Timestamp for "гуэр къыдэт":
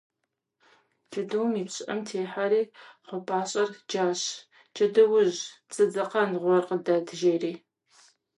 6.41-7.07